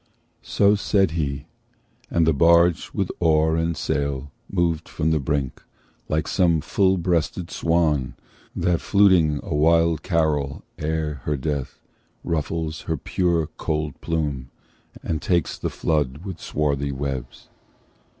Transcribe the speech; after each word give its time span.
So 0.41 0.73
said 0.73 1.11
he, 1.11 1.45
and 2.09 2.25
the 2.25 2.33
barge 2.33 2.91
with 2.91 3.11
oar 3.19 3.55
and 3.55 3.77
sail 3.77 4.31
Moved 4.51 4.89
from 4.89 5.11
the 5.11 5.19
brink, 5.19 5.61
like 6.09 6.27
some 6.27 6.59
full 6.59 6.97
breasted 6.97 7.51
swan 7.51 8.15
That, 8.55 8.81
fluting 8.81 9.39
a 9.43 9.53
wild 9.53 10.01
carol 10.01 10.63
ere 10.79 11.21
her 11.25 11.37
death, 11.37 11.79
Ruffles 12.23 12.81
her 12.89 12.97
pure 12.97 13.45
cold 13.57 14.01
plume, 14.01 14.49
and 15.03 15.21
takes 15.21 15.55
the 15.55 15.69
flood 15.69 16.25
With 16.25 16.39
swarthy 16.41 16.91
webs. 16.91 17.49